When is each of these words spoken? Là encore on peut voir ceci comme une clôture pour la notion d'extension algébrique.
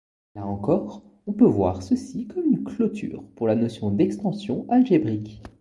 Là 0.33 0.47
encore 0.47 1.03
on 1.27 1.31
peut 1.31 1.45
voir 1.45 1.83
ceci 1.83 2.25
comme 2.25 2.45
une 2.47 2.63
clôture 2.63 3.23
pour 3.35 3.45
la 3.47 3.53
notion 3.53 3.91
d'extension 3.91 4.65
algébrique. 4.67 5.43